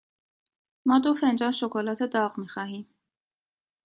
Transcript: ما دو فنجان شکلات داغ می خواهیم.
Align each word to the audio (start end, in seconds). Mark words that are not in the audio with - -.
ما 0.87 0.95
دو 1.03 1.11
فنجان 1.19 1.51
شکلات 1.61 2.01
داغ 2.13 2.39
می 2.39 2.47
خواهیم. 2.53 2.85